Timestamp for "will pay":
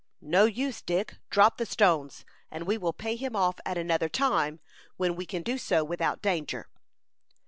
2.75-3.15